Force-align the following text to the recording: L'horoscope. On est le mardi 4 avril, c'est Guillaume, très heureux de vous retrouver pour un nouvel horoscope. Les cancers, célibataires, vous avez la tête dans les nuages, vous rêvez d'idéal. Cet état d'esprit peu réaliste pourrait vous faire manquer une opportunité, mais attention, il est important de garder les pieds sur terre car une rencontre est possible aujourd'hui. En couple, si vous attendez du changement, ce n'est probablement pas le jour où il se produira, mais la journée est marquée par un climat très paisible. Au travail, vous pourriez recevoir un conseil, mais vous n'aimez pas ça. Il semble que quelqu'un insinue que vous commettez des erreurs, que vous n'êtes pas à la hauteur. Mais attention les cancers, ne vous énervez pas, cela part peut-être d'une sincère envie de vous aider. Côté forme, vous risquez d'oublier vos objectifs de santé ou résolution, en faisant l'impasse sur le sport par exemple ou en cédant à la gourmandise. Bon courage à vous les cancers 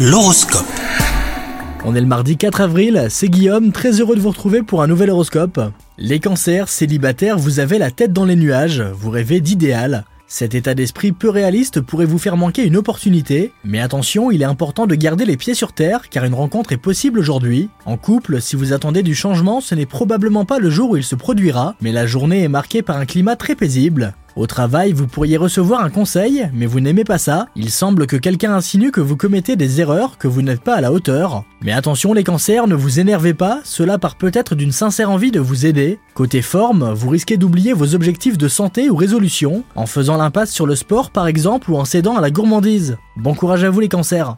L'horoscope. 0.00 0.64
On 1.84 1.96
est 1.96 2.00
le 2.00 2.06
mardi 2.06 2.36
4 2.36 2.60
avril, 2.60 3.08
c'est 3.10 3.28
Guillaume, 3.28 3.72
très 3.72 4.00
heureux 4.00 4.14
de 4.14 4.20
vous 4.20 4.28
retrouver 4.28 4.62
pour 4.62 4.80
un 4.80 4.86
nouvel 4.86 5.10
horoscope. 5.10 5.60
Les 5.96 6.20
cancers, 6.20 6.68
célibataires, 6.68 7.36
vous 7.36 7.58
avez 7.58 7.78
la 7.78 7.90
tête 7.90 8.12
dans 8.12 8.24
les 8.24 8.36
nuages, 8.36 8.80
vous 8.80 9.10
rêvez 9.10 9.40
d'idéal. 9.40 10.04
Cet 10.28 10.54
état 10.54 10.74
d'esprit 10.74 11.10
peu 11.10 11.30
réaliste 11.30 11.80
pourrait 11.80 12.04
vous 12.04 12.18
faire 12.18 12.36
manquer 12.36 12.64
une 12.64 12.76
opportunité, 12.76 13.50
mais 13.64 13.80
attention, 13.80 14.30
il 14.30 14.42
est 14.42 14.44
important 14.44 14.86
de 14.86 14.94
garder 14.94 15.24
les 15.24 15.36
pieds 15.36 15.54
sur 15.54 15.72
terre 15.72 16.08
car 16.10 16.22
une 16.24 16.34
rencontre 16.34 16.70
est 16.70 16.76
possible 16.76 17.18
aujourd'hui. 17.18 17.68
En 17.84 17.96
couple, 17.96 18.40
si 18.40 18.54
vous 18.54 18.72
attendez 18.72 19.02
du 19.02 19.16
changement, 19.16 19.60
ce 19.60 19.74
n'est 19.74 19.84
probablement 19.84 20.44
pas 20.44 20.60
le 20.60 20.70
jour 20.70 20.90
où 20.90 20.96
il 20.96 21.02
se 21.02 21.16
produira, 21.16 21.74
mais 21.80 21.90
la 21.90 22.06
journée 22.06 22.44
est 22.44 22.48
marquée 22.48 22.82
par 22.82 22.98
un 22.98 23.04
climat 23.04 23.34
très 23.34 23.56
paisible. 23.56 24.14
Au 24.36 24.46
travail, 24.46 24.92
vous 24.92 25.06
pourriez 25.06 25.36
recevoir 25.36 25.82
un 25.82 25.90
conseil, 25.90 26.48
mais 26.52 26.66
vous 26.66 26.80
n'aimez 26.80 27.04
pas 27.04 27.18
ça. 27.18 27.46
Il 27.56 27.70
semble 27.70 28.06
que 28.06 28.16
quelqu'un 28.16 28.54
insinue 28.54 28.90
que 28.90 29.00
vous 29.00 29.16
commettez 29.16 29.56
des 29.56 29.80
erreurs, 29.80 30.18
que 30.18 30.28
vous 30.28 30.42
n'êtes 30.42 30.60
pas 30.60 30.76
à 30.76 30.80
la 30.80 30.92
hauteur. 30.92 31.44
Mais 31.62 31.72
attention 31.72 32.12
les 32.12 32.24
cancers, 32.24 32.66
ne 32.66 32.74
vous 32.74 33.00
énervez 33.00 33.34
pas, 33.34 33.60
cela 33.64 33.98
part 33.98 34.16
peut-être 34.16 34.54
d'une 34.54 34.72
sincère 34.72 35.10
envie 35.10 35.30
de 35.30 35.40
vous 35.40 35.66
aider. 35.66 35.98
Côté 36.14 36.42
forme, 36.42 36.92
vous 36.92 37.08
risquez 37.08 37.36
d'oublier 37.36 37.72
vos 37.72 37.94
objectifs 37.94 38.38
de 38.38 38.48
santé 38.48 38.90
ou 38.90 38.96
résolution, 38.96 39.64
en 39.74 39.86
faisant 39.86 40.16
l'impasse 40.16 40.52
sur 40.52 40.66
le 40.66 40.76
sport 40.76 41.10
par 41.10 41.26
exemple 41.26 41.70
ou 41.70 41.76
en 41.76 41.84
cédant 41.84 42.16
à 42.16 42.20
la 42.20 42.30
gourmandise. 42.30 42.96
Bon 43.16 43.34
courage 43.34 43.64
à 43.64 43.70
vous 43.70 43.80
les 43.80 43.88
cancers 43.88 44.36